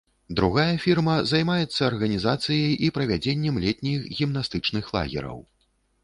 Другая 0.37 0.71
фірма 0.83 1.15
займаецца 1.31 1.75
арганізацыяй 1.89 2.73
і 2.87 2.89
правядзеннем 2.95 3.59
летніх 3.65 4.09
гімнастычных 4.21 4.89
лагераў. 4.97 5.39